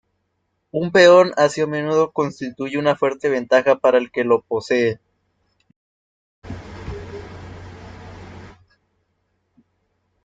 [0.79, 4.99] Un peón así a menudo constituye una fuerte ventaja para el que lo posee.